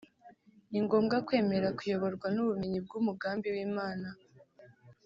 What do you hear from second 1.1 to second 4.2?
kwemera kuyoborwa n’ubumenyi bw’umugambi w’Imana